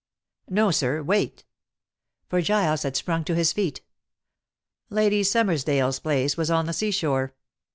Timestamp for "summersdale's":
5.21-5.99